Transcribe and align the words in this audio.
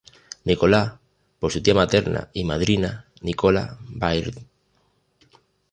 Nicolás 0.45 0.93
por 1.39 1.51
su 1.51 1.61
tía 1.61 1.75
materna 1.75 2.29
y 2.33 2.43
madrina, 2.43 3.05
Nicola 3.21 3.77
Baird. 3.81 4.33